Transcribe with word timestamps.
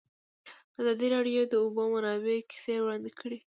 ازادي 0.79 1.07
راډیو 1.15 1.41
د 1.47 1.49
د 1.51 1.53
اوبو 1.63 1.83
منابع 1.93 2.37
کیسې 2.49 2.73
وړاندې 2.81 3.11
کړي. 3.19 3.39